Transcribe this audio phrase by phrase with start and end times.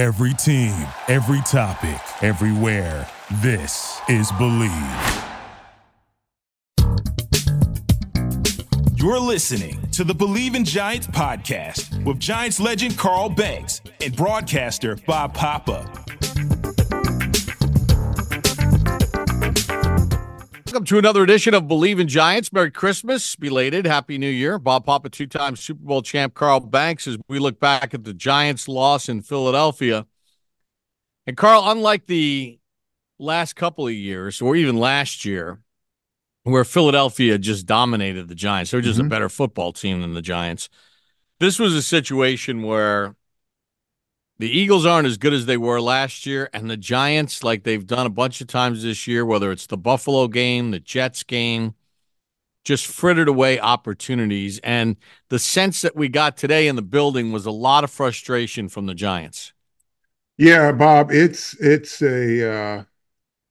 [0.00, 0.72] Every team,
[1.08, 3.06] every topic, everywhere.
[3.42, 5.26] This is Bleav.
[8.94, 14.96] You're listening to the Bleav in Giants podcast with Giants legend Carl Banks and broadcaster
[15.06, 15.84] Bob Papa.
[20.70, 22.52] Welcome to another edition of Bleav in Giants.
[22.52, 23.86] Merry Christmas, belated.
[23.86, 24.56] Happy New Year.
[24.56, 28.14] Bob Papa, two time Super Bowl champ Carl Banks, as we look back at the
[28.14, 30.06] Giants' loss in Philadelphia.
[31.26, 32.60] And Carl, unlike the
[33.18, 35.60] last couple of years, or even last year,
[36.44, 39.08] where Philadelphia just dominated the Giants, they're just mm-hmm.
[39.08, 40.68] a better football team than the Giants.
[41.40, 43.16] This was a situation where
[44.40, 47.86] the Eagles aren't as good as they were last year, and the Giants, like they've
[47.86, 51.74] done a bunch of times this year, whether it's the Buffalo game, the Jets game,
[52.64, 54.58] just frittered away opportunities.
[54.60, 54.96] And
[55.28, 58.86] the sense that we got today in the building was a lot of frustration from
[58.86, 59.52] the Giants.
[60.38, 62.84] Yeah, Bob, it's it's a uh,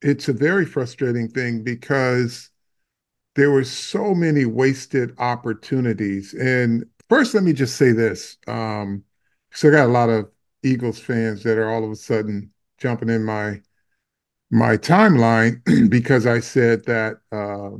[0.02, 2.50] it's a very frustrating thing because
[3.36, 6.34] there were so many wasted opportunities.
[6.34, 9.04] And first, let me just say this: um,
[9.52, 10.32] because I got a lot of
[10.64, 13.62] Eagles fans that are all of a sudden jumping in my
[14.52, 17.72] my timeline because I said that uh,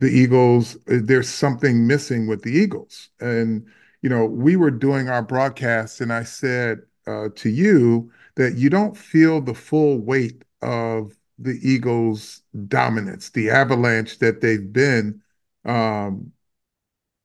[0.00, 3.66] the Eagles there's something missing with the Eagles, and
[4.02, 8.70] you know we were doing our broadcast, and I said uh, to you that you
[8.70, 15.20] don't feel the full weight of the Eagles' dominance, the avalanche that they've been
[15.64, 16.32] um,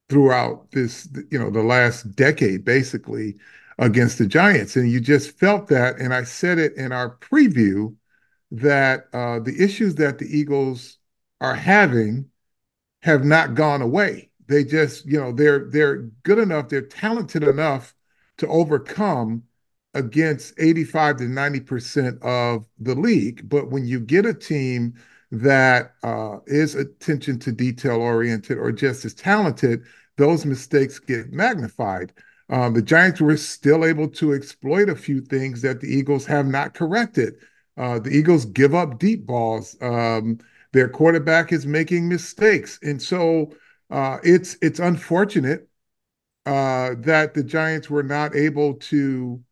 [0.09, 3.35] throughout this, you know, the last decade, basically
[3.79, 4.75] against the Giants.
[4.75, 5.99] And you just felt that.
[5.99, 7.95] And I said it in our preview
[8.51, 10.97] that uh, the issues that the Eagles
[11.41, 12.29] are having
[13.01, 14.29] have not gone away.
[14.47, 17.95] They just, you know, they're they're good enough, they're talented enough
[18.37, 19.43] to overcome
[19.93, 23.47] against 85 to 90% of the league.
[23.47, 24.95] But when you get a team
[25.31, 29.83] that uh, is attention to detail oriented or just as talented,
[30.17, 32.13] those mistakes get magnified.
[32.49, 36.47] Um, the Giants were still able to exploit a few things that the Eagles have
[36.47, 37.35] not corrected.
[37.77, 39.77] Uh, the Eagles give up deep balls.
[39.81, 40.39] Um,
[40.73, 43.53] their quarterback is making mistakes, and so
[43.89, 45.67] uh, it's it's unfortunate
[46.45, 49.43] uh, that the Giants were not able to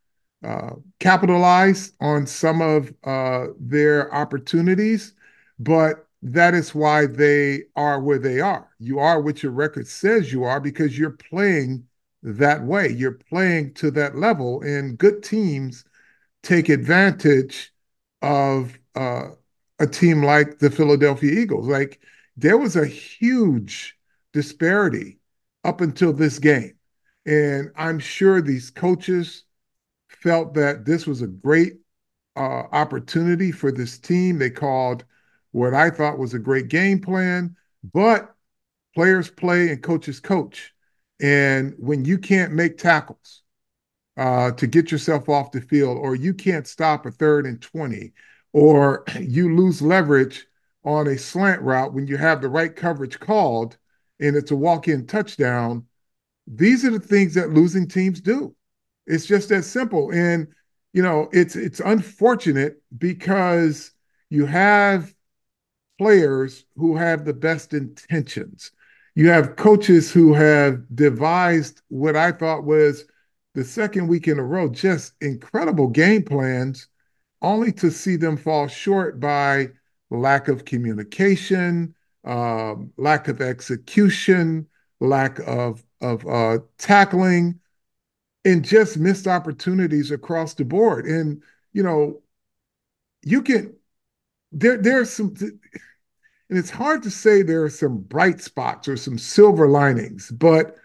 [0.44, 5.13] uh, capitalize on some of uh, their opportunities,
[5.59, 8.69] but that is why they are where they are.
[8.80, 11.87] You are what your record says you are because you're playing
[12.35, 12.89] that way.
[12.89, 15.85] You're playing to that level, and good teams
[16.43, 17.73] take advantage
[18.21, 19.29] of uh,
[19.79, 21.67] a team like the Philadelphia Eagles.
[21.67, 22.01] Like
[22.35, 23.97] there was a huge
[24.33, 25.19] disparity
[25.63, 26.73] up until this game.
[27.25, 29.44] And I'm sure these coaches
[30.07, 31.79] felt that this was a great
[32.35, 34.39] uh, opportunity for this team.
[34.39, 35.03] They called
[35.51, 37.55] what I thought was a great game plan,
[37.94, 38.33] but
[38.95, 40.73] players play and coaches coach.
[41.19, 43.44] And when you can't make tackles
[44.17, 48.13] uh, to get yourself off the field, or you can't stop a third and 20,
[48.53, 50.45] or you lose leverage
[50.83, 53.77] on a slant route when you have the right coverage called
[54.19, 55.85] and it's a walk in touchdown,
[56.47, 58.56] these are the things that losing teams do.
[59.06, 60.11] It's just that simple.
[60.11, 60.47] And,
[60.94, 63.91] you know, it's it's unfortunate because
[64.29, 65.13] you have
[65.97, 68.72] players who have the best intentions
[69.17, 73.03] you have coaches who have devised what I thought was
[73.55, 76.88] the second week in a row, just incredible game plans,
[77.41, 79.69] only to see them fall short by
[80.11, 81.95] lack of communication,
[82.25, 84.67] um, lack of execution,
[85.00, 87.59] lack of of uh, tackling,
[88.45, 91.07] and just missed opportunities across the board.
[91.07, 91.41] And
[91.73, 92.22] you know,
[93.23, 93.75] you can
[94.51, 95.33] there there's some
[96.50, 100.78] and it's hard to say there are some bright spots or some silver linings, but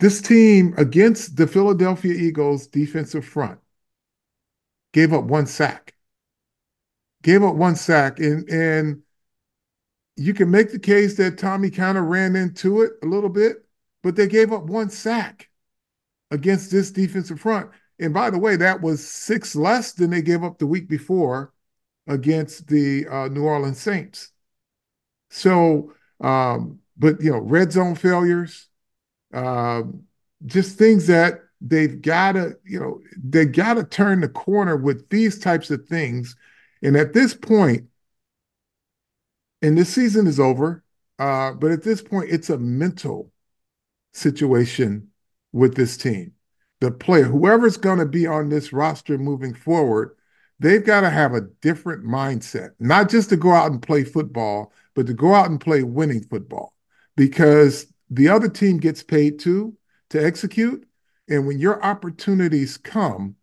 [0.00, 3.58] this team against the Philadelphia Eagles defensive front
[4.92, 5.94] gave up one sack.
[7.22, 8.18] Gave up one sack.
[8.18, 9.02] And and
[10.16, 13.64] you can make the case that Tommy kind of ran into it a little bit,
[14.02, 15.48] but they gave up one sack
[16.30, 17.70] against this defensive front.
[17.98, 21.52] And by the way, that was six less than they gave up the week before
[22.06, 24.32] against the uh, New Orleans Saints.
[25.30, 28.68] So, um, but you know, red zone failures,
[29.32, 29.82] uh,
[30.46, 35.08] just things that they've got to, you know, they got to turn the corner with
[35.10, 36.36] these types of things.
[36.82, 37.86] And at this point,
[39.62, 40.82] and this season is over,
[41.18, 43.30] uh, but at this point, it's a mental
[44.12, 45.08] situation
[45.52, 46.34] with this team.
[46.80, 50.16] the player, whoever's going to be on this roster moving forward,
[50.60, 54.72] they've got to have a different mindset, not just to go out and play football,
[54.94, 56.74] but to go out and play winning football
[57.16, 59.76] because the other team gets paid too
[60.10, 60.86] to execute.
[61.28, 63.36] And when your opportunities come,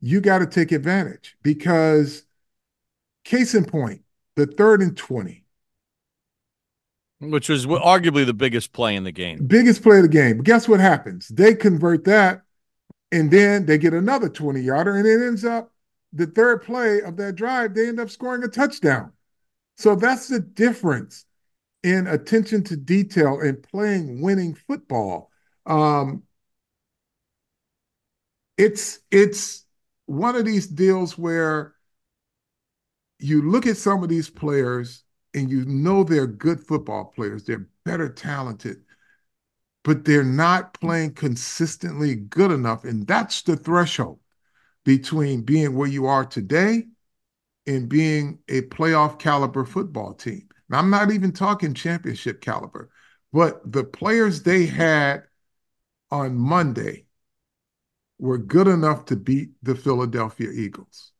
[0.00, 2.24] you got to take advantage because,
[3.24, 4.02] case in point,
[4.36, 5.44] the third and 20.
[7.20, 9.44] Which was arguably the biggest play in the game.
[9.46, 10.36] Biggest play of the game.
[10.36, 11.28] But guess what happens?
[11.28, 12.42] They convert that,
[13.10, 15.72] and then they get another 20 yarder, and it ends up
[16.12, 19.12] the third play of that drive, they end up scoring a touchdown.
[19.76, 21.24] So that's the difference
[21.82, 25.30] in attention to detail and playing winning football.
[25.66, 26.24] Um,
[28.56, 29.64] it's it's
[30.06, 31.74] one of these deals where
[33.18, 35.04] you look at some of these players
[35.34, 38.78] and you know they're good football players, they're better talented,
[39.84, 42.84] but they're not playing consistently good enough.
[42.84, 44.18] And that's the threshold
[44.84, 46.84] between being where you are today
[47.66, 50.48] and being a playoff caliber football team.
[50.70, 52.90] I'm not even talking championship caliber,
[53.32, 55.24] but the players they had
[56.10, 57.06] on Monday
[58.18, 61.12] were good enough to beat the Philadelphia Eagles.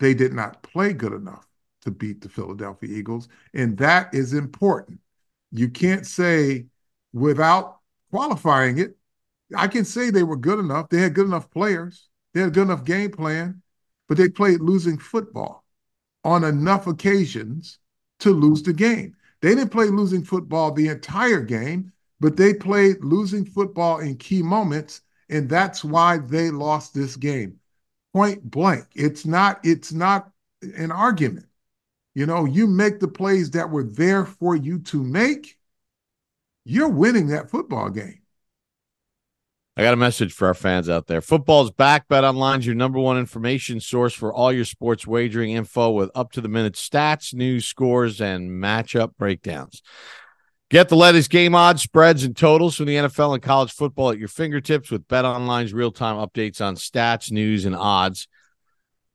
[0.00, 1.46] They did not play good enough
[1.82, 5.00] to beat the Philadelphia Eagles, and that is important.
[5.52, 6.66] You can't say
[7.12, 7.78] without
[8.10, 8.96] qualifying it,
[9.54, 10.88] I can say they were good enough.
[10.88, 12.08] They had good enough players.
[12.34, 13.62] They had a good enough game plan,
[14.08, 15.64] but they played losing football
[16.24, 17.78] on enough occasions
[18.20, 19.16] to lose the game.
[19.40, 24.42] They didn't play losing football the entire game, but they played losing football in key
[24.42, 27.58] moments and that's why they lost this game.
[28.12, 28.86] Point blank.
[28.94, 30.30] It's not it's not
[30.62, 31.46] an argument.
[32.14, 35.58] You know, you make the plays that were there for you to make,
[36.64, 38.20] you're winning that football game.
[39.76, 41.20] I got a message for our fans out there.
[41.20, 42.06] Football's back.
[42.06, 46.30] Bet Online's your number one information source for all your sports wagering info with up
[46.32, 49.82] to the minute stats, news, scores, and matchup breakdowns.
[50.70, 54.18] Get the latest game odds, spreads, and totals from the NFL and college football at
[54.18, 58.28] your fingertips with Bet Online's real time updates on stats, news, and odds.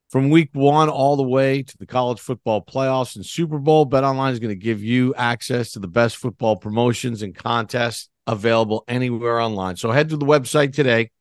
[0.09, 4.03] From week one all the way to the college football playoffs and Super Bowl, Bet
[4.03, 8.83] Online is going to give you access to the best football promotions and contests available
[8.87, 9.75] anywhere online.
[9.75, 11.11] So head to the website today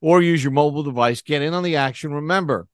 [0.00, 1.22] or use your mobile device.
[1.22, 2.14] Get in on the action.
[2.14, 2.68] Remember,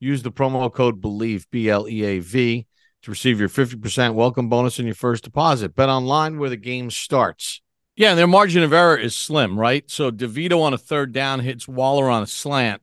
[0.00, 2.66] use the promo code BLEAV, B L E A V
[3.02, 5.74] to receive your 50% welcome bonus on your first deposit.
[5.76, 7.60] Bet online where the game starts.
[7.96, 9.88] Yeah, and their margin of error is slim, right?
[9.88, 12.82] So DeVito on a third down hits Waller on a slant,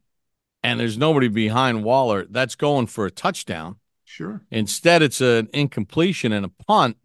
[0.64, 2.26] and there's nobody behind Waller.
[2.30, 3.78] That's going for a touchdown.
[4.06, 4.42] Sure.
[4.52, 6.98] Instead, it's an incompletion and a punt.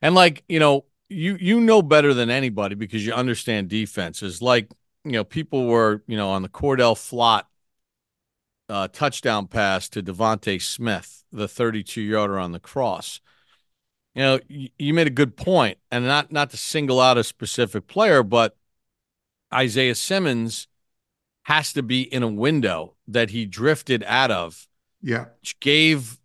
[0.00, 4.42] And like, you know, you you know better than anybody because you understand defenses.
[4.42, 4.70] Like,
[5.04, 7.44] you know, people were, you know, on the Cordell Flott
[8.68, 13.20] uh, touchdown pass to DeVonta Smith, the 32 yarder on the cross.
[14.14, 17.24] You know, you, you made a good point, and not not to single out a
[17.24, 18.56] specific player, but
[19.52, 20.66] Isaiah Simmons
[21.44, 24.66] has to be in a window that he drifted out of.
[25.00, 26.18] Yeah, which gave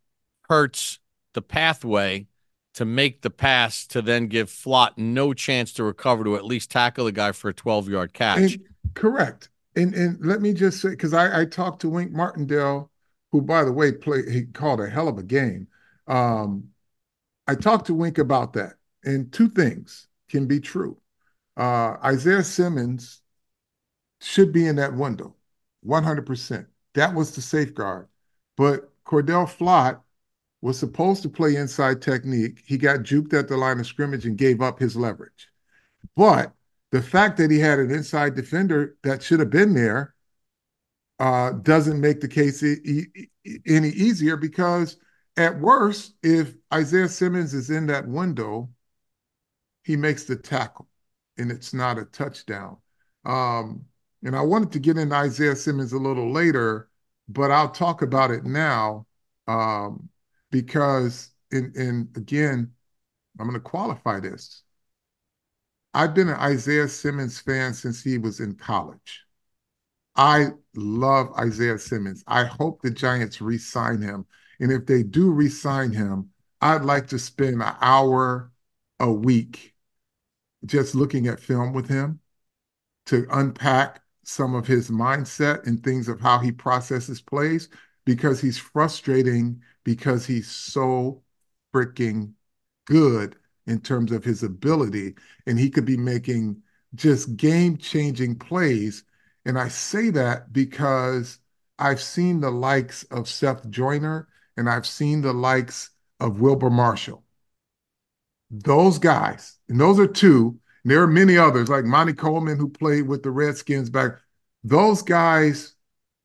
[0.49, 0.99] Hurts
[1.33, 2.27] the pathway
[2.73, 6.71] to make the pass to then give Flott no chance to recover to at least
[6.71, 8.53] tackle the guy for a 12 yard catch.
[8.53, 12.91] And, correct and and let me just say because I, I talked to Wink Martindale,
[13.31, 15.67] who by the way played he called a hell of a game.
[16.07, 16.69] Um,
[17.47, 20.97] I talked to Wink about that, and two things can be true.
[21.57, 23.21] Uh, Isaiah Simmons
[24.21, 25.35] should be in that window,
[25.85, 26.65] 100%.
[26.93, 28.07] That was the safeguard.
[28.55, 29.99] But Cordell Flott
[30.63, 32.57] was supposed to play inside technique.
[32.65, 35.49] He got juked at the line of scrimmage and gave up his leverage.
[36.15, 36.53] But
[36.93, 40.15] the fact that he had an inside defender that should have been there
[41.19, 44.95] uh, doesn't make the case e- e- any easier because
[45.35, 48.69] at worst, if Isaiah Simmons is in that window,
[49.83, 50.87] he makes the tackle
[51.37, 52.77] and it's not a touchdown.
[53.25, 53.83] Um,
[54.23, 56.87] and I wanted to get into Isaiah Simmons a little later,
[57.27, 59.07] but I'll talk about it now
[59.45, 60.07] um,
[60.53, 62.71] because, and, again,
[63.39, 64.61] I'm going to qualify this.
[65.95, 69.25] I've been an Isaiah Simmons fan since he was in college.
[70.15, 72.23] I love Isaiah Simmons.
[72.27, 74.27] I hope the Giants re sign him.
[74.59, 76.29] And if they do re sign him,
[76.61, 78.51] I'd like to spend an hour
[78.99, 79.73] a week
[80.65, 82.19] just looking at film with him
[83.07, 87.69] to unpack some of his mindset and things of how he processes plays
[88.05, 91.23] because he's frustrating because he's so
[91.73, 92.33] freaking
[92.85, 93.35] good
[93.65, 95.15] in terms of his ability,
[95.47, 96.61] and he could be making
[96.95, 99.03] just game changing plays.
[99.45, 101.39] And I say that because
[101.79, 107.23] I've seen the likes of Seth Joyner and I've seen the likes of Wilber Marshall.
[108.51, 113.07] Those guys, and those are two, there are many others like Monte Coleman who played
[113.07, 114.19] with the Redskins back.
[114.63, 115.75] Those guys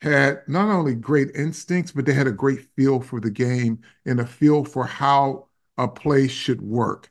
[0.01, 4.21] had not only great instincts, but they had a great feel for the game and
[4.21, 7.11] a feel for how a play should work.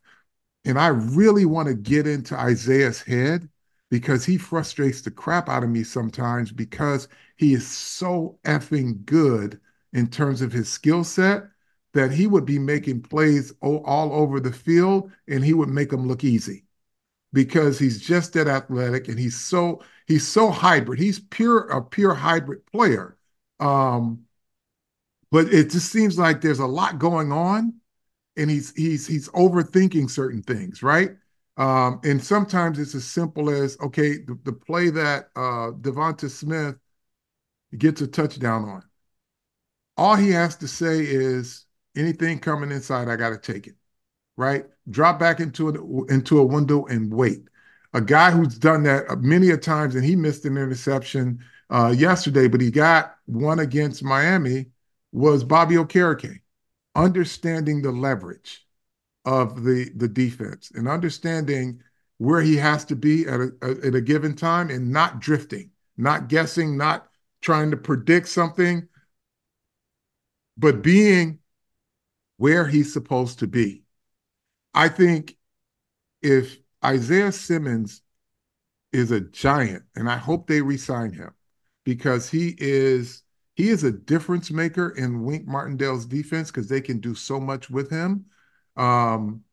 [0.65, 3.49] And I really want to get into Isaiah's head
[3.89, 9.59] because he frustrates the crap out of me sometimes because he is so effing good
[9.93, 11.45] in terms of his skill set
[11.93, 16.07] that he would be making plays all over the field and he would make them
[16.07, 16.65] look easy
[17.33, 20.99] because he's just that athletic and he's so he's so hybrid.
[20.99, 23.17] He's pure a pure hybrid player.
[23.59, 24.25] Um,
[25.31, 27.73] but it just seems like there's a lot going on
[28.37, 31.11] and he's he's he's overthinking certain things, right?
[31.57, 36.75] Um, and sometimes it's as simple as okay, the, the play that uh, Devonta Smith
[37.77, 38.83] gets a touchdown on.
[39.97, 43.75] All he has to say is anything coming inside, I got to take it,
[44.37, 44.65] right?
[44.89, 47.47] Drop back into a, into a window and wait.
[47.93, 52.47] A guy who's done that many a times, and he missed an interception uh, yesterday,
[52.47, 54.67] but he got one against Miami.
[55.11, 56.41] Was Bobby Okereke
[56.95, 58.67] understanding the leverage?
[59.27, 61.83] of the the defense and understanding
[62.17, 63.51] where he has to be at a,
[63.83, 67.07] at a given time and not drifting, not guessing, not
[67.41, 68.87] trying to predict something,
[70.57, 71.37] but being
[72.37, 73.83] where he's supposed to be.
[74.73, 75.35] I think
[76.21, 78.01] if Isaiah Simmons
[78.91, 81.31] is a giant, and I hope they resign him
[81.83, 83.23] because he is
[83.55, 87.69] he is a difference maker in Wink Martindale's defense because they can do so much
[87.69, 88.25] with him.
[88.75, 89.43] Um,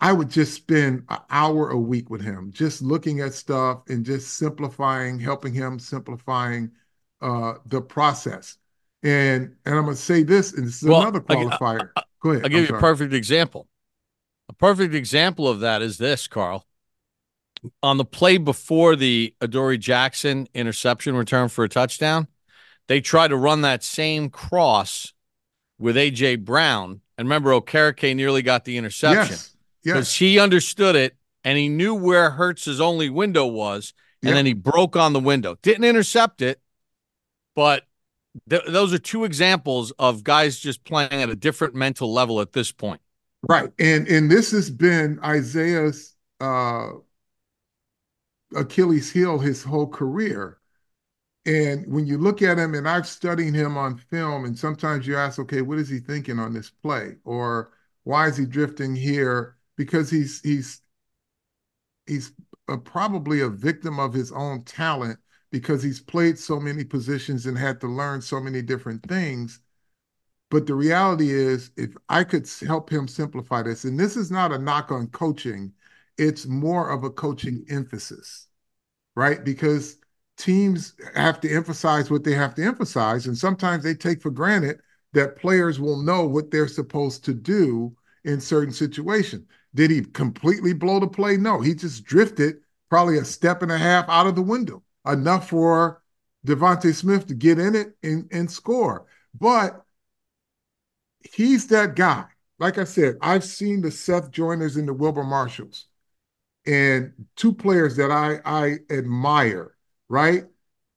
[0.00, 4.04] I would just spend an hour a week with him, just looking at stuff and
[4.04, 6.72] just simplifying, helping him simplifying
[7.20, 8.58] uh, the process.
[9.02, 11.90] And and I'm gonna say this, and this is well, another qualifier.
[11.96, 12.44] I, I, Go ahead.
[12.44, 12.78] I'll give I'm you sorry.
[12.78, 13.68] a perfect example.
[14.48, 16.66] A perfect example of that is this, Carl.
[17.82, 22.28] On the play before the Adoree Jackson interception return for a touchdown,
[22.88, 25.14] they tried to run that same cross
[25.78, 29.36] with AJ Brown and remember, Okereke nearly got the interception.
[29.82, 30.14] Because yes.
[30.14, 33.92] he understood it and he knew where Hurts's only window was.
[34.22, 34.36] And yep.
[34.36, 35.56] then he broke on the window.
[35.62, 36.58] Didn't intercept it,
[37.54, 37.84] but
[38.48, 42.52] th- those are two examples of guys just playing at a different mental level at
[42.52, 43.02] this point.
[43.48, 43.70] Right.
[43.78, 46.88] And and this has been Isaiah's uh
[48.56, 50.58] Achilles heel his whole career.
[51.46, 55.16] And when you look at him, and I've studied him on film, and sometimes you
[55.16, 57.72] ask, okay, what is he thinking on this play, or
[58.04, 59.56] why is he drifting here?
[59.76, 60.82] Because he's he's
[62.06, 62.32] he's
[62.68, 65.18] a, probably a victim of his own talent
[65.50, 69.60] because he's played so many positions and had to learn so many different things.
[70.50, 74.52] But the reality is, if I could help him simplify this, and this is not
[74.52, 75.72] a knock on coaching,
[76.16, 78.46] it's more of a coaching emphasis,
[79.16, 79.42] right?
[79.42, 79.98] Because
[80.36, 83.26] teams have to emphasize what they have to emphasize.
[83.26, 84.80] And sometimes they take for granted
[85.12, 89.46] that players will know what they're supposed to do in certain situations.
[89.74, 91.36] Did he completely blow the play?
[91.36, 92.56] No, he just drifted
[92.90, 96.02] probably a step and a half out of the window, enough for
[96.46, 99.06] Devonta Smith to get in it and, and score.
[99.38, 99.83] But
[101.32, 102.26] he's that guy.
[102.58, 105.86] Like I said, I've seen the Seth Joyners and the Wilber Marshalls,
[106.66, 109.74] and two players that I, I admire
[110.08, 110.44] right?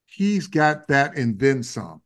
[0.06, 2.02] He's got that and then some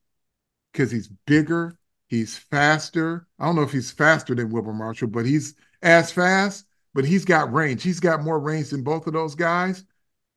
[0.72, 3.28] because he's bigger, he's faster.
[3.40, 7.26] I don't know if he's faster than Wilber Marshall, but he's as fast, but he's
[7.26, 7.84] got range.
[7.84, 9.84] He's got more range than both of those guys.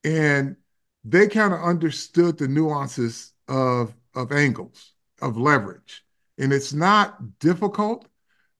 [0.04, 0.56] And
[1.04, 6.03] they kind of understood the nuances of, of angles, of leverage.
[6.38, 8.08] And it's not difficult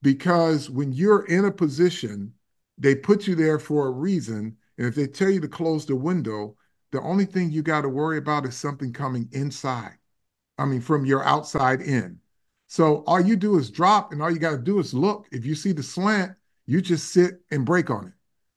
[0.01, 2.33] because when you're in a position,
[2.77, 4.57] they put you there for a reason.
[4.77, 6.55] And if they tell you to close the window,
[6.91, 9.97] the only thing you got to worry about is something coming inside.
[10.57, 12.19] I mean, from your outside in.
[12.67, 15.27] So all you do is drop, and all you got to do is look.
[15.31, 16.33] If you see the slant,
[16.65, 18.13] you just sit and break on it,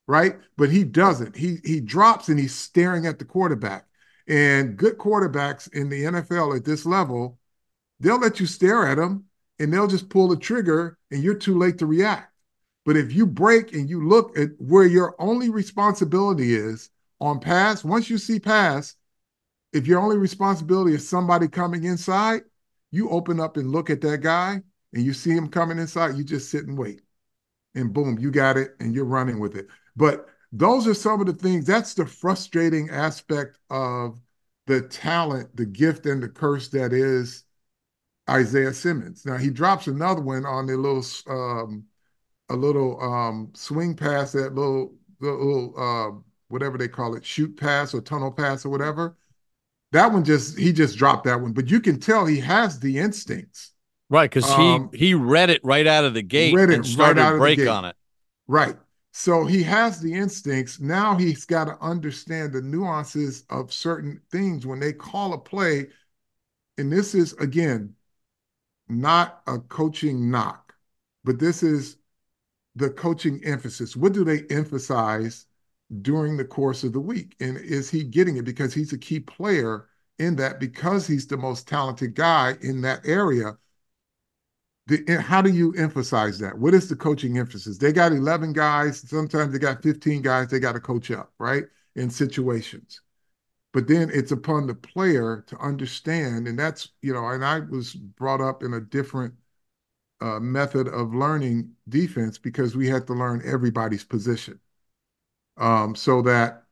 [0.06, 0.38] right?
[0.56, 1.37] But he doesn't.
[1.37, 3.87] He he drops and he's staring at the quarterback.
[4.26, 7.38] And good quarterbacks in the NFL at this level,
[8.00, 9.25] they'll let you stare at them
[9.59, 12.33] and they'll just pull the trigger and you're too late to react.
[12.85, 16.90] But if you break and you look at where your only responsibility is
[17.21, 18.95] on pass, once you see pass,
[19.73, 22.43] if your only responsibility is somebody coming inside,
[22.90, 24.62] you open up and look at that guy
[24.95, 27.02] and you see him coming inside, you just sit and wait.
[27.75, 29.67] And boom, you got it and you're running with it.
[29.95, 34.19] But those are some of the things that's the frustrating aspect of
[34.67, 37.45] the talent, the gift, and the curse that is
[38.28, 39.25] Isaiah Simmons.
[39.25, 41.85] Now he drops another one on the little um,
[42.50, 46.18] a little um, swing pass, that little little uh,
[46.49, 49.16] whatever they call it, shoot pass or tunnel pass or whatever.
[49.92, 52.99] That one just he just dropped that one, but you can tell he has the
[52.99, 53.73] instincts.
[54.11, 56.87] Right, because um, he he read it right out of the gate read it and
[56.87, 57.97] started right break on it.
[58.47, 58.76] Right.
[59.12, 60.80] So he has the instincts.
[60.80, 65.88] Now he's got to understand the nuances of certain things when they call a play.
[66.76, 67.94] And this is again
[68.88, 70.75] not a coaching knock,
[71.25, 71.99] but this is
[72.75, 73.97] the coaching emphasis.
[73.97, 75.47] What do they emphasize
[76.02, 77.37] during the course of the week?
[77.40, 81.37] And is he getting it because he's a key player in that because he's the
[81.37, 83.57] most talented guy in that area?
[84.87, 86.59] The, how do you emphasize that?
[86.59, 87.76] What is the coaching emphasis?
[87.76, 89.00] They got 11 guys.
[89.07, 91.64] Sometimes they got 15 guys they got to coach up, right?
[91.95, 93.02] In situations.
[93.72, 96.48] But then it's upon the player to understand.
[96.48, 99.34] And that's, you know, and I was brought up in a different
[100.20, 104.60] uh, method of learning defense because we had to learn everybody's position
[105.56, 106.64] um, so that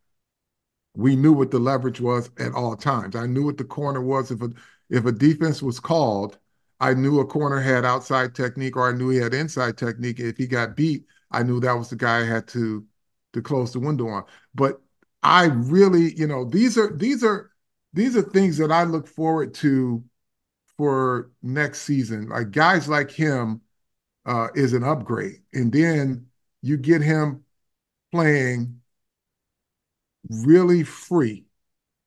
[0.94, 3.16] we knew what the leverage was at all times.
[3.16, 4.30] I knew what the corner was.
[4.30, 4.50] If a,
[4.88, 6.38] if a defense was called,
[6.80, 10.20] I knew a corner had outside technique or I knew he had inside technique.
[10.20, 12.86] If he got beat, I knew that was the guy I had to
[13.32, 14.24] to close the window on.
[14.54, 14.80] But
[15.26, 17.50] I really, you know, these are these are
[17.92, 20.04] these are things that I look forward to
[20.76, 22.28] for next season.
[22.28, 23.60] Like guys like him
[24.26, 26.28] uh, is an upgrade, and then
[26.62, 27.44] you get him
[28.12, 28.80] playing
[30.30, 31.46] really free,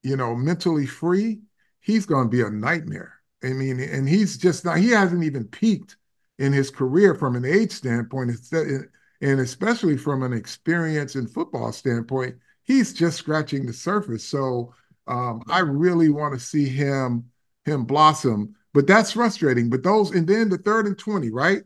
[0.04, 1.42] you know, mentally free.
[1.82, 3.16] He's going to be a nightmare.
[3.44, 4.78] I mean, and he's just not.
[4.78, 5.98] He hasn't even peaked
[6.38, 12.36] in his career from an age standpoint, and especially from an experience in football standpoint.
[12.70, 14.24] He's just scratching the surface.
[14.24, 14.74] So
[15.08, 17.26] um, I really want to see him
[17.66, 19.70] him blossom but that's frustrating.
[19.70, 21.64] But those, and then the third and 20, right?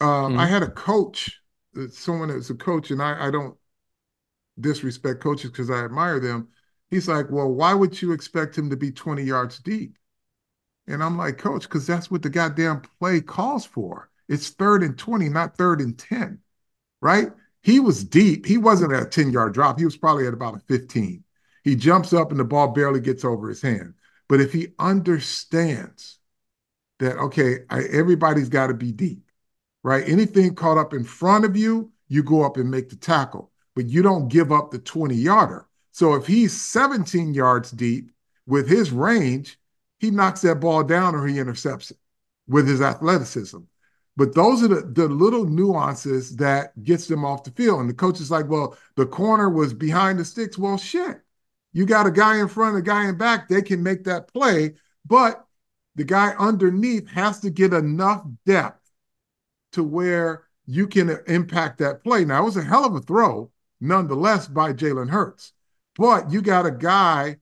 [0.00, 0.38] Um, mm-hmm.
[0.38, 1.40] I had a coach,
[1.76, 3.56] uh, someone that's a coach, and I, I don't
[4.58, 6.48] disrespect coaches because I admire them.
[6.90, 9.96] He's like, well, why would you expect him to be 20 yards deep?
[10.86, 14.10] And I'm like, coach, because that's what the goddamn play calls for.
[14.28, 16.40] It's third and 20, not third and 10,
[17.00, 17.30] right?
[17.62, 18.46] He was deep.
[18.46, 19.78] He wasn't at a 10 yard drop.
[19.78, 21.24] He was probably at about a 15.
[21.62, 23.94] He jumps up and the ball barely gets over his hand.
[24.28, 26.18] But if he understands
[27.00, 29.30] that, okay, I, everybody's got to be deep,
[29.82, 30.08] right?
[30.08, 33.86] Anything caught up in front of you, you go up and make the tackle, but
[33.86, 35.66] you don't give up the 20 yarder.
[35.92, 38.10] So if he's 17 yards deep
[38.46, 39.58] with his range,
[39.98, 41.98] he knocks that ball down or he intercepts it
[42.48, 43.58] with his athleticism.
[44.16, 47.80] But those are the, the little nuances that gets them off the field.
[47.80, 50.58] And the coach is like, well, the corner was behind the sticks.
[50.58, 51.20] Well, shit.
[51.72, 54.74] You got a guy in front, a guy in back, they can make that play,
[55.06, 55.44] but
[55.94, 58.90] the guy underneath has to get enough depth
[59.72, 62.24] to where you can impact that play.
[62.24, 65.52] Now, it was a hell of a throw, nonetheless, by Jalen Hurts.
[65.96, 67.36] But you got a guy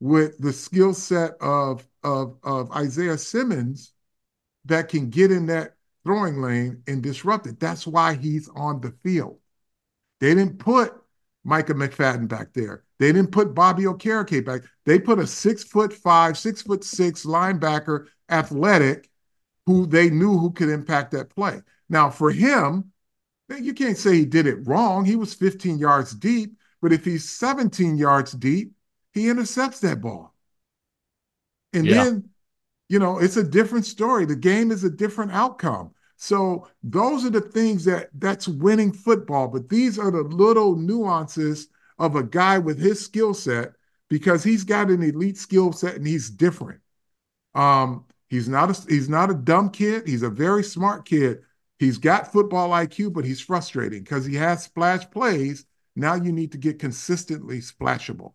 [0.00, 3.92] with the skill set of, of, of Isaiah Simmons
[4.66, 5.73] that can get in that
[6.04, 7.58] throwing lane and disrupt it.
[7.58, 9.38] That's why he's on the field.
[10.20, 10.94] They didn't put
[11.44, 12.84] Micah McFadden back there.
[12.98, 14.62] They didn't put Bobby Okereke back.
[14.86, 19.10] They put a six foot five, six foot six linebacker, athletic,
[19.66, 21.60] who they knew who could impact that play.
[21.88, 22.92] Now, for him,
[23.48, 25.04] you can't say he did it wrong.
[25.04, 28.72] He was 15 yards deep, but if he's 17 yards deep,
[29.12, 30.34] he intercepts that ball.
[31.72, 32.04] And yeah.
[32.04, 32.30] then,
[32.94, 34.24] you know, it's a different story.
[34.24, 35.90] The game is a different outcome.
[36.16, 39.48] So those are the things that that's winning football.
[39.48, 41.66] But these are the little nuances
[41.98, 43.72] of a guy with his skill set
[44.08, 46.82] because he's got an elite skill set and he's different.
[47.56, 50.06] Um, he's not a he's not a dumb kid.
[50.06, 51.40] He's a very smart kid.
[51.80, 55.66] He's got football IQ, but he's frustrating because he has splash plays.
[55.96, 58.34] Now you need to get consistently splashable.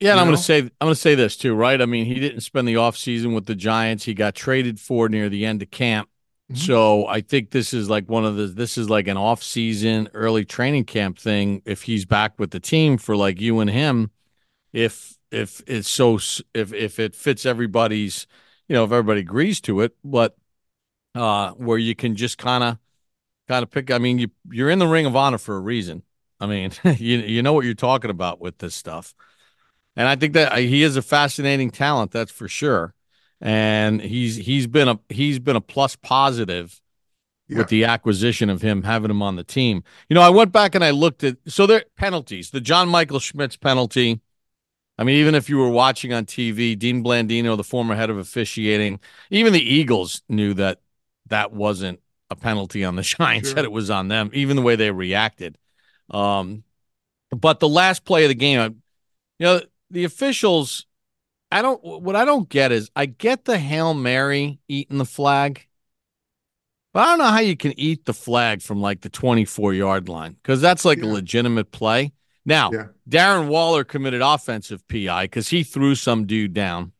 [0.00, 1.80] Yeah, and I'm going to say I'm going to say this too, right?
[1.80, 4.04] I mean, he didn't spend the offseason with the Giants.
[4.04, 6.08] He got traded for near the end of camp.
[6.50, 6.60] Mm-hmm.
[6.60, 10.08] So I think this is like one of the this is like an off season
[10.14, 11.62] early training camp thing.
[11.64, 14.10] If he's back with the team for like you and him,
[14.72, 16.16] if if it's so
[16.54, 18.26] if if it fits everybody's,
[18.68, 20.36] you know, if everybody agrees to it, but
[21.14, 22.78] uh, where you can just kind of
[23.48, 23.90] kind of pick.
[23.90, 26.02] I mean, you you're in the Ring of Honor for a reason.
[26.38, 29.14] I mean, you you know what you're talking about with this stuff,
[29.96, 32.10] and I think that uh, he is a fascinating talent.
[32.10, 32.94] That's for sure,
[33.40, 36.80] and he's he's been a he's been a plus positive
[37.48, 37.58] yeah.
[37.58, 39.82] with the acquisition of him, having him on the team.
[40.08, 42.50] You know, I went back and I looked at so there penalties.
[42.50, 44.20] The John Michael Schmitz penalty.
[44.98, 48.16] I mean, even if you were watching on TV, Dean Blandino, the former head of
[48.16, 48.98] officiating,
[49.30, 50.80] even the Eagles knew that
[51.26, 53.56] that wasn't a penalty on the Giants, sure.
[53.56, 55.58] that it was on them, even the way they reacted.
[56.10, 56.64] Um,
[57.30, 58.82] but the last play of the game,
[59.38, 60.86] you know, the officials,
[61.50, 65.66] I don't, what I don't get is I get the Hail Mary eating the flag,
[66.92, 70.08] but I don't know how you can eat the flag from like the 24 yard
[70.08, 71.04] line because that's like yeah.
[71.04, 72.12] a legitimate play.
[72.46, 72.86] Now, yeah.
[73.08, 76.92] Darren Waller committed offensive PI because he threw some dude down.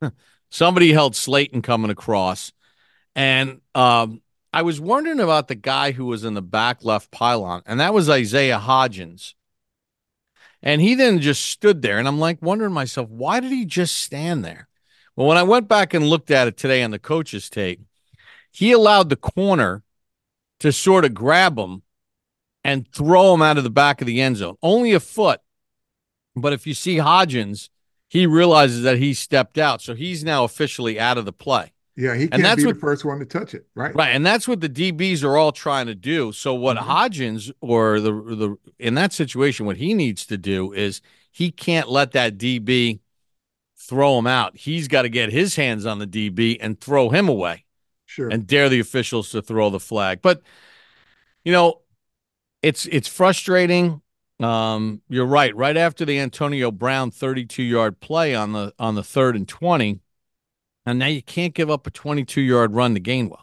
[0.50, 2.52] Somebody held Slayton coming across.
[3.14, 4.22] And um,
[4.52, 7.94] I was wondering about the guy who was in the back left pylon, and that
[7.94, 9.34] was Isaiah Hodgins.
[10.62, 13.96] And he then just stood there, and I'm like wondering myself, why did he just
[13.96, 14.68] stand there?
[15.14, 17.80] Well, when I went back and looked at it today on the coach's tape,
[18.50, 19.82] he allowed the corner
[20.60, 21.82] to sort of grab him
[22.64, 24.56] and throw him out of the back of the end zone.
[24.62, 25.40] Only a foot.
[26.34, 27.68] But if you see Hodgins,
[28.08, 29.80] he realizes that he stepped out.
[29.82, 31.72] So he's now officially out of the play.
[31.96, 33.94] Yeah, he can't that's be what, the first one to touch it, right?
[33.94, 36.30] Right, and that's what the DBs are all trying to do.
[36.30, 36.90] So what mm-hmm.
[36.90, 41.00] Hodgins or the the in that situation, what he needs to do is
[41.32, 43.00] he can't let that DB
[43.78, 44.58] throw him out.
[44.58, 47.64] He's got to get his hands on the DB and throw him away.
[48.04, 48.28] Sure.
[48.28, 50.20] And dare the officials to throw the flag.
[50.20, 50.42] But
[51.44, 51.80] you know,
[52.60, 54.02] it's it's frustrating.
[54.38, 55.56] Um, you're right.
[55.56, 60.00] Right after the Antonio Brown 32 yard play on the on the third and 20
[60.86, 63.42] and now you can't give up a 22 yard run to Gainwell.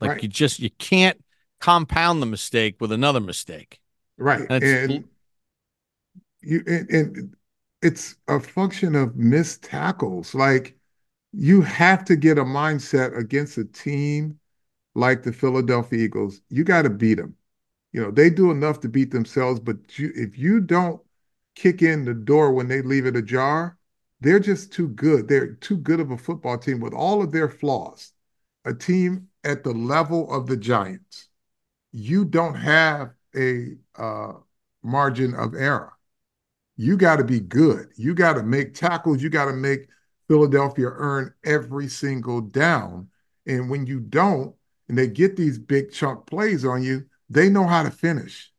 [0.00, 0.22] Like right.
[0.22, 1.22] you just you can't
[1.60, 3.80] compound the mistake with another mistake.
[4.18, 4.46] Right.
[4.50, 5.04] And, and
[6.42, 7.36] you and, and
[7.82, 10.34] it's a function of missed tackles.
[10.34, 10.76] Like
[11.32, 14.38] you have to get a mindset against a team
[14.94, 16.40] like the Philadelphia Eagles.
[16.48, 17.34] You got to beat them.
[17.92, 21.00] You know, they do enough to beat themselves, but you, if you don't
[21.54, 23.75] kick in the door when they leave it ajar,
[24.20, 25.28] they're just too good.
[25.28, 28.12] They're too good of a football team with all of their flaws.
[28.64, 31.28] A team at the level of the Giants,
[31.92, 34.32] you don't have a uh,
[34.82, 35.92] margin of error.
[36.76, 37.88] You got to be good.
[37.96, 39.22] You got to make tackles.
[39.22, 39.88] You got to make
[40.28, 43.08] Philadelphia earn every single down.
[43.46, 44.54] And when you don't,
[44.88, 48.52] and they get these big chunk plays on you, they know how to finish,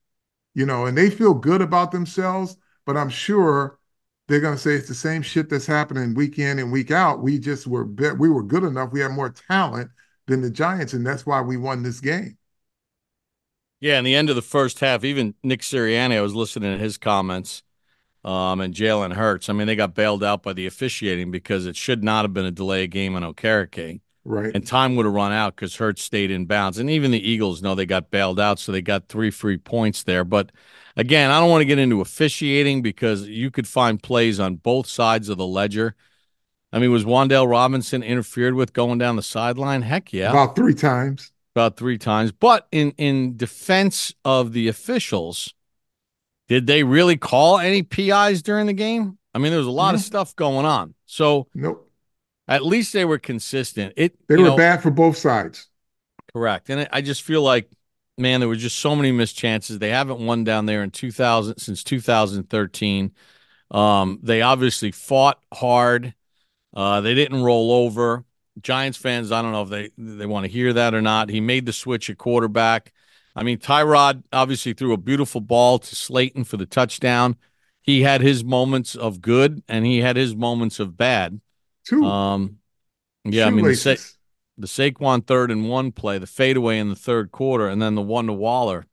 [0.54, 2.58] you know, and they feel good about themselves.
[2.86, 3.80] But I'm sure
[4.28, 7.22] they're going to say it's the same shit that's happening week in and week out.
[7.24, 8.92] We just were we were good enough.
[8.92, 9.90] We had more talent
[10.26, 12.38] than the Giants, and that's why we won this game.
[13.80, 16.84] Yeah, in the end of the first half, even Nick Sirianni, I was listening to
[16.84, 17.62] his comments,
[18.26, 19.50] um, and Jalen Hurts.
[19.50, 22.46] I mean, they got bailed out by the officiating because it should not have been
[22.46, 24.02] a delay game in Okereke.
[24.28, 24.52] Right.
[24.54, 26.80] And time would have run out because Hurts stayed in bounds.
[26.80, 30.04] And even the Eagles know they got bailed out, so they got three free points
[30.04, 30.26] there.
[30.26, 30.52] But
[30.98, 34.88] again, I don't want to get into officiating because you could find plays on both
[34.88, 35.96] sides of the ledger.
[36.74, 39.82] I mean, was Wan'Dale Robinson interfered with going down the sideline?
[39.82, 40.32] Heck yeah.
[40.32, 41.32] About three times.
[41.56, 42.34] About three times.
[42.34, 45.54] But in in defense of the officials,
[46.50, 49.18] did they really call any PIs during the game?
[49.34, 49.96] I mean, there was a lot mm-hmm.
[49.96, 50.96] of stuff going on.
[51.06, 51.87] So nope.
[52.48, 53.94] At least they were consistent.
[53.98, 55.68] It they were know, bad for both sides.
[56.34, 57.70] Correct, and I just feel like,
[58.18, 59.80] man, there were just so many missed chances.
[59.80, 63.12] They haven't won down there in 2000 since 2013.
[63.72, 66.14] Um, they obviously fought hard.
[66.74, 68.24] Uh, they didn't roll over.
[68.62, 71.30] Giants fans, I don't know if they they want to hear that or not.
[71.30, 72.94] He made the switch at quarterback.
[73.36, 77.36] I mean, Tyrod obviously threw a beautiful ball to Slayton for the touchdown.
[77.82, 81.40] He had his moments of good and he had his moments of bad.
[81.88, 82.04] Two.
[82.04, 82.58] Um,
[83.24, 83.96] yeah, I mean the, Sa-
[84.58, 88.02] the Saquon third and one play, the fadeaway in the third quarter, and then the
[88.02, 88.86] one to Waller.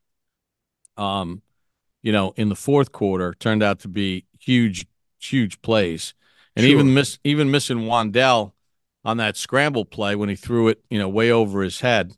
[0.97, 1.41] Um,
[2.01, 4.85] you know, in the fourth quarter turned out to be huge,
[5.19, 6.13] huge plays,
[6.55, 6.71] and sure.
[6.71, 8.53] even miss even missing Wan'Dale
[9.03, 12.13] on that scramble play when he threw it, you know, way over his head.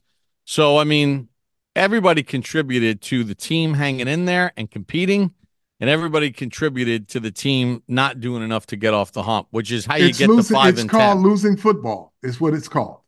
[0.46, 1.30] So I mean,
[1.76, 5.34] everybody contributed to the team hanging in there and competing
[5.80, 9.72] and everybody contributed to the team not doing enough to get off the hump, which
[9.72, 11.24] is how you it's get losing, the five it's and called 10.
[11.24, 12.14] losing football.
[12.24, 13.02] Is what it's called.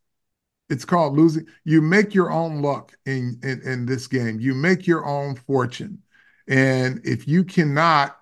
[0.69, 1.47] It's called losing.
[1.63, 4.39] You make your own luck in, in in this game.
[4.39, 5.99] You make your own fortune,
[6.47, 8.17] and if you cannot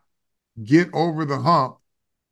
[0.64, 1.78] get over the hump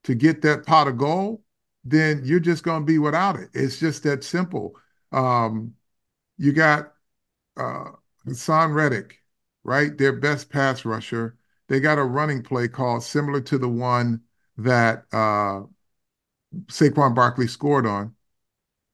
[0.05, 1.41] to get that pot of gold,
[1.83, 3.49] then you're just going to be without it.
[3.53, 4.75] It's just that simple.
[5.11, 5.73] Um,
[6.37, 6.93] you got
[7.57, 7.91] uh,
[8.27, 9.19] Haason Reddick,
[9.63, 9.97] right?
[9.97, 11.37] Their best pass rusher.
[11.67, 14.21] They got a running play called similar to the one
[14.57, 15.61] that uh,
[16.67, 18.15] Saquon Barkley scored on.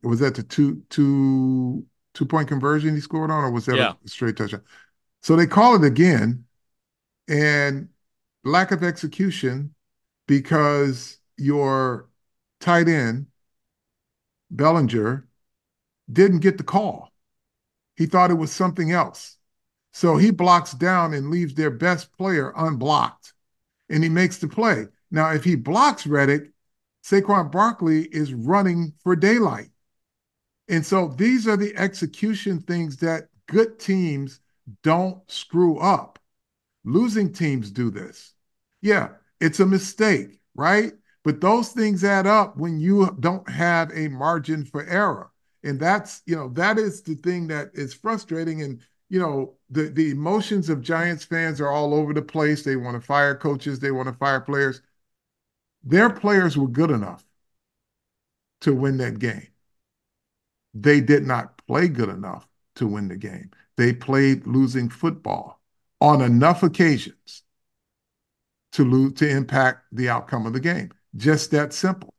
[0.03, 3.93] Was that the two two two point conversion he scored on, or was that yeah.
[4.03, 4.63] a straight touchdown?
[5.21, 6.45] So they call it again,
[7.27, 7.89] and
[8.43, 9.75] lack of execution
[10.27, 12.09] because your
[12.59, 13.27] tight end
[14.51, 15.27] Bellinger
[16.11, 17.11] didn't get the call.
[17.95, 19.37] He thought it was something else.
[19.93, 23.33] So he blocks down and leaves their best player unblocked,
[23.89, 24.87] and he makes the play.
[25.11, 26.51] Now, if he blocks Reddick,
[27.03, 29.69] Saquon Barkley is running for daylight.
[30.69, 34.39] And so these are the execution things that good teams
[34.83, 36.19] don't screw up.
[36.85, 38.33] Losing teams do this.
[38.81, 39.09] Yeah,
[39.41, 40.93] it's a mistake, right?
[41.23, 45.29] But those things add up when you don't have a margin for error.
[45.63, 48.61] And that's, you know, that is the thing that is frustrating.
[48.63, 48.79] And,
[49.11, 52.63] you know, the, the emotions of Giants fans are all over the place.
[52.63, 54.81] They want to fire coaches, they want to fire players.
[55.83, 57.25] Their players were good enough
[58.61, 59.49] to win that game.
[60.73, 63.51] They did not play good enough to win the game.
[63.75, 65.59] They played losing football
[65.99, 67.43] on enough occasions
[68.71, 70.89] to lose to impact the outcome of the game.
[71.17, 72.13] Just that simple.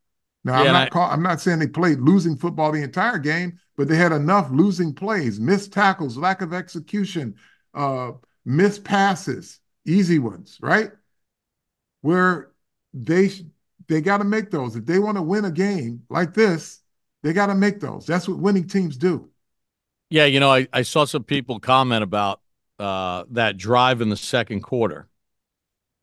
[0.44, 3.18] Now yeah, I'm not I, call, I'm not saying they played losing football the entire
[3.18, 7.36] game, but they had enough losing plays, missed tackles, lack of execution,
[7.74, 8.12] uh,
[8.44, 10.90] missed passes, easy ones, right?
[12.00, 12.50] Where
[12.92, 13.30] they
[13.88, 14.76] they got to make those.
[14.76, 16.80] If they want to win a game like this,
[17.22, 18.06] they got to make those.
[18.06, 19.28] That's what winning teams do.
[20.10, 22.40] Yeah, you know, I, I saw some people comment about
[22.78, 25.08] uh, that drive in the second quarter.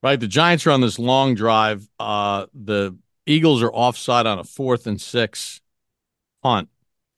[0.01, 1.87] Right, the Giants are on this long drive.
[1.99, 2.97] Uh, the
[3.29, 5.61] Eagles are offside on a fourth and six
[6.41, 6.67] punt,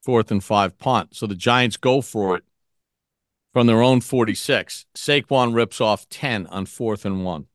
[0.02, 1.16] fourth and five punt.
[1.16, 2.44] So the Giants go for it
[3.54, 4.84] from their own 46.
[4.94, 7.46] Saquon rips off 10 on fourth and one.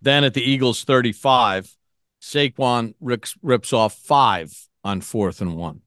[0.00, 1.76] Then at the Eagles 35,
[2.20, 5.82] Saquon rips, rips off five on fourth and one.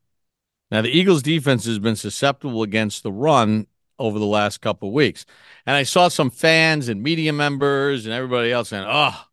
[0.71, 3.67] Now, the Eagles' defense has been susceptible against the run
[3.99, 5.25] over the last couple of weeks.
[5.65, 9.25] And I saw some fans and media members and everybody else saying, oh,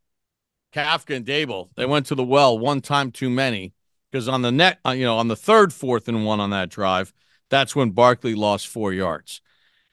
[0.72, 3.74] Kafka and Daboll, they went to the well one time too many.
[4.10, 6.68] Because on the net, uh, you know, on the third, fourth, and one on that
[6.68, 7.14] drive,
[7.48, 9.40] that's when Barkley lost four yards.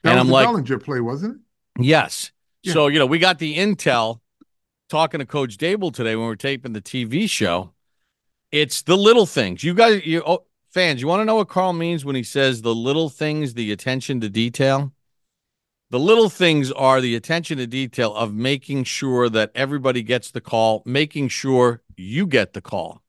[0.02, 1.82] That and was I'm like, Bellinger play, wasn't it?
[1.82, 2.32] Yes.
[2.62, 2.74] Yeah.
[2.74, 4.20] So, you know, we got the intel
[4.90, 7.72] talking to Coach Daboll today when we are taping the TV show.
[8.52, 9.64] It's the little things.
[9.64, 12.60] You guys, you oh, fans, you want to know what Carl means when he says
[12.60, 14.92] the little things, the attention to detail?
[15.90, 20.40] The little things are the attention to detail of making sure that everybody gets the
[20.40, 23.02] call, making sure you get the call.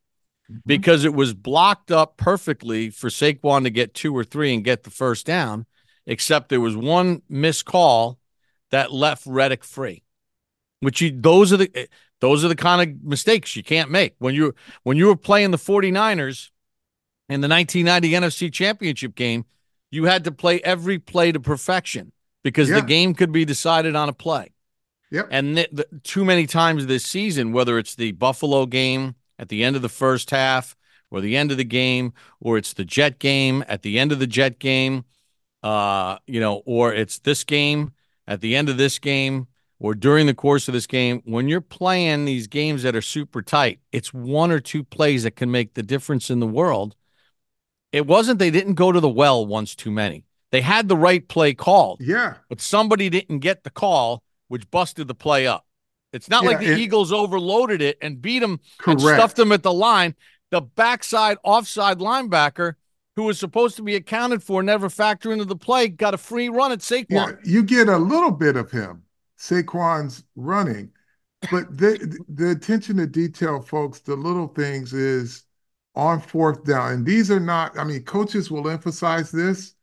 [0.52, 0.62] Mm-hmm.
[0.66, 4.82] Because it was blocked up perfectly for Saquon to get two or three and get
[4.82, 5.68] the first down,
[6.08, 8.18] except there was one missed call
[8.72, 10.04] that left Reddick free.
[10.80, 11.86] Which you those are the eh,
[12.20, 14.16] those are the kind of mistakes you can't make.
[14.18, 16.50] When you when you were playing the 49ers
[17.30, 19.46] in the 1990 NFC Championship game,
[19.92, 22.12] you had to play every play to perfection
[22.44, 22.76] because yeah.
[22.76, 24.52] the game could be decided on a play.
[25.12, 25.28] Yep.
[25.30, 29.64] And th- the, too many times this season, whether it's the Buffalo game at the
[29.64, 30.76] end of the first half
[31.10, 34.20] or the end of the game, or it's the Jet game at the end of
[34.20, 35.04] the Jet game,
[35.62, 37.92] uh, you know, or it's this game
[38.28, 41.60] at the end of this game, or during the course of this game, when you're
[41.60, 45.74] playing these games that are super tight, it's one or two plays that can make
[45.74, 46.96] the difference in the world.
[47.92, 50.24] It wasn't they didn't go to the well once too many.
[50.52, 52.02] They had the right play called.
[52.02, 52.36] Yeah.
[52.50, 55.66] But somebody didn't get the call, which busted the play up.
[56.14, 59.02] It's not yeah, like the it, Eagles overloaded it and beat them correct.
[59.02, 60.16] and stuffed them at the line.
[60.50, 62.74] The backside offside linebacker
[63.16, 66.50] who was supposed to be accounted for, never factor into the play, got a free
[66.50, 67.08] run at Saquon.
[67.10, 69.04] Yeah, you get a little bit of him
[69.42, 70.92] Saquon's running.
[71.50, 75.44] But the the attention to detail, folks, the little things is
[75.96, 77.78] on fourth down, and these are not.
[77.78, 79.74] I mean, coaches will emphasize this,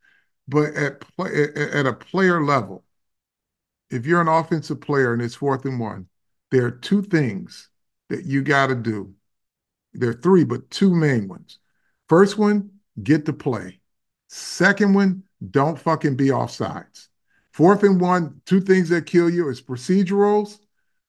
[0.48, 2.84] but at play, at a player level,
[3.90, 6.08] if you're an offensive player and it's fourth and one,
[6.50, 7.68] there are two things
[8.08, 9.14] that you got to do.
[9.92, 11.58] There are three, but two main ones.
[12.08, 12.70] First one,
[13.02, 13.80] get the play.
[14.28, 17.08] Second one, don't fucking be offsides.
[17.52, 20.58] Fourth and one, two things that kill you is procedurals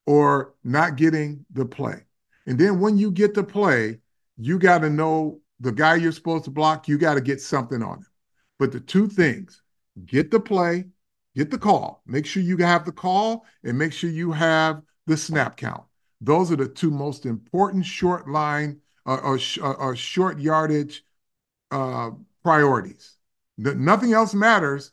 [0.06, 2.02] or not getting the play.
[2.46, 4.00] And then when you get the play,
[4.36, 7.82] you got to know the guy you're supposed to block, you got to get something
[7.82, 8.06] on him.
[8.60, 9.62] But the two things
[10.04, 10.84] get the play,
[11.34, 12.02] get the call.
[12.04, 15.82] Make sure you have the call and make sure you have the snap count.
[16.20, 21.06] Those are the two most important short line uh, or, or, or, short yardage
[21.70, 22.10] uh,
[22.44, 23.16] priorities.
[23.56, 24.92] nothing else matters.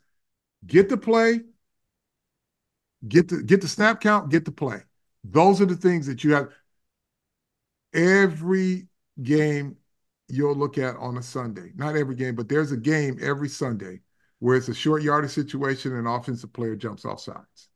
[0.66, 1.42] Get the play,
[3.06, 4.80] get the get the snap count, get the play.
[5.26, 6.54] Those are the things that you have.
[7.94, 8.88] Every
[9.22, 9.76] game
[10.28, 14.02] you'll look at on a Sunday, not every game, but there's a game every Sunday
[14.40, 17.70] where it's a short yardage situation and an offensive player jumps off sides,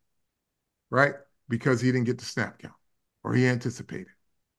[0.89, 1.15] right?
[1.49, 2.73] Because he didn't get the snap count
[3.23, 4.07] or he anticipated,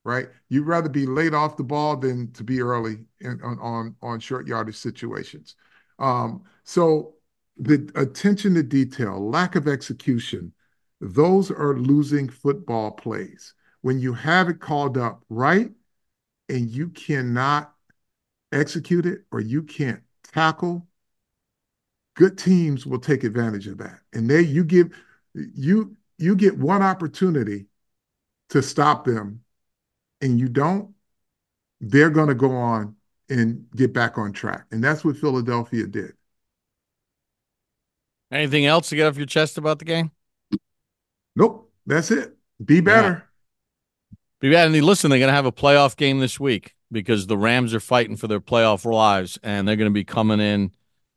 [0.05, 0.29] right?
[0.49, 4.21] You'd rather be late off the ball than to be early in, on, on, on
[4.21, 5.55] short yardage situations.
[5.99, 7.15] Um, so
[7.57, 10.53] the attention to detail, lack of execution,
[11.01, 13.55] those are losing football plays.
[13.83, 15.71] When you have it called up right
[16.49, 17.72] and you cannot
[18.53, 20.87] execute it or you can't tackle
[22.15, 24.01] good teams will take advantage of that.
[24.13, 24.93] And they you give
[25.35, 27.67] you you get one opportunity
[28.51, 29.41] to stop them
[30.21, 30.95] and you don't,
[31.81, 32.95] they're going to go on
[33.29, 34.67] and get back on track.
[34.71, 36.13] And that's what Philadelphia did.
[38.31, 40.11] Anything else to get off your chest about the game?
[41.35, 41.71] Nope.
[41.87, 42.37] That's it.
[42.65, 43.09] Be better.
[43.09, 44.19] Yeah.
[44.41, 44.73] Be better.
[44.73, 47.81] And listen, they're going to have a playoff game this week because the Rams are
[47.81, 50.73] fighting for their playoff lives and they're going to be coming in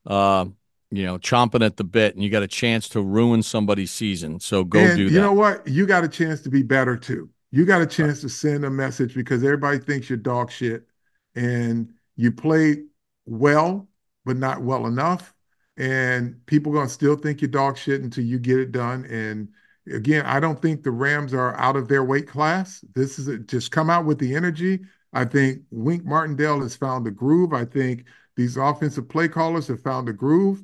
[0.06, 0.46] uh,
[0.92, 4.40] you know, chomping at the bit, and you got a chance to ruin somebody's season.
[4.40, 5.14] So go and do that.
[5.14, 5.68] You know what?
[5.68, 7.30] You got a chance to be better too.
[7.52, 10.88] You got a chance to send a message because everybody thinks you're dog shit,
[11.36, 12.84] and you played
[13.26, 13.88] well,
[14.26, 15.34] but not well enough.
[15.78, 19.06] And people are gonna still think you're dog shit until you get it done.
[19.06, 19.50] And
[19.92, 22.84] again, I don't think the Rams are out of their weight class.
[22.94, 24.82] This is a, just come out with the energy.
[25.15, 27.54] I think Wink Martindale has found a groove.
[27.54, 28.04] I think
[28.36, 30.62] these offensive play callers have found a groove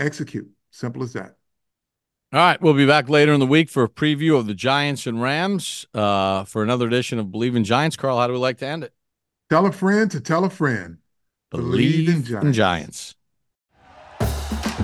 [0.00, 0.50] execute.
[0.72, 1.36] Simple as that.
[2.32, 5.06] All right, we'll be back later in the week for a preview of the Giants
[5.06, 7.94] and Rams uh, for another edition of Bleav in Giants.
[7.96, 8.92] Carl, how do we like to end it?
[9.50, 10.98] Tell a friend to tell a friend.
[11.52, 12.46] Bleav, Bleav in, Giants.
[12.46, 13.14] in Giants.